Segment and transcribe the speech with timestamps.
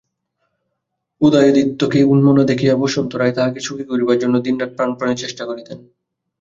[1.21, 5.77] উদয়াদিত্যকে উন্মনা দেখিয়া বসন্ত রায় তাঁহাকে সুখী করিবার জন্য দিনরাত প্রাণপণে চেষ্টা করিতেন।